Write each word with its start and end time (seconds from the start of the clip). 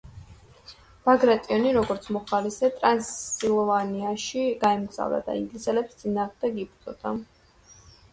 ბაგრატიონი, 1.07 1.73
როგორც 1.75 2.07
მოხალისე, 2.15 2.69
ტრანსვაალში 2.79 4.41
გაემგზავრა 4.65 5.19
და 5.29 5.35
ინგლისელების 5.43 6.01
წინააღმდეგ 6.01 6.59
იბრძოდა. 6.65 7.13